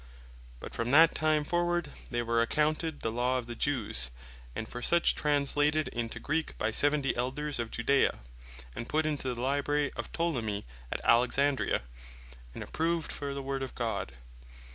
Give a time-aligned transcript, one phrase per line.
[0.59, 4.09] But from that time forward they were accounted the Law of the Jews,
[4.55, 8.17] and for such translated into Greek by Seventy Elders of Judaea,
[8.75, 11.83] and put into the Library of Ptolemy at Alexandria,
[12.55, 14.13] and approved for the Word of God.